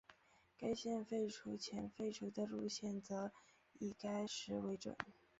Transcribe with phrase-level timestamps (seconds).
[0.57, 3.31] 该线废除前废除的路线则
[3.77, 4.97] 以该时为准。